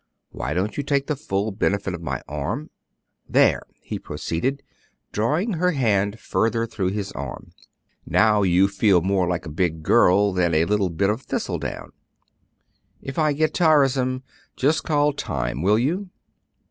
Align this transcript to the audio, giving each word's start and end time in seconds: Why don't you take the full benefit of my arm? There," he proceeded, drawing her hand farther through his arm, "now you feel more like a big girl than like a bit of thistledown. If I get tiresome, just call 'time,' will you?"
Why 0.31 0.55
don't 0.55 0.77
you 0.77 0.83
take 0.83 1.05
the 1.05 1.15
full 1.15 1.51
benefit 1.51 1.93
of 1.93 2.01
my 2.01 2.23
arm? 2.27 2.71
There," 3.29 3.61
he 3.83 3.99
proceeded, 3.99 4.63
drawing 5.11 5.53
her 5.53 5.73
hand 5.73 6.19
farther 6.19 6.65
through 6.65 6.87
his 6.89 7.11
arm, 7.11 7.51
"now 8.03 8.41
you 8.41 8.67
feel 8.67 9.01
more 9.01 9.27
like 9.27 9.45
a 9.45 9.49
big 9.51 9.83
girl 9.83 10.33
than 10.33 10.53
like 10.53 10.67
a 10.71 10.89
bit 10.89 11.11
of 11.11 11.21
thistledown. 11.21 11.91
If 12.99 13.19
I 13.19 13.33
get 13.33 13.53
tiresome, 13.53 14.23
just 14.55 14.83
call 14.85 15.13
'time,' 15.13 15.61
will 15.61 15.77
you?" 15.77 16.09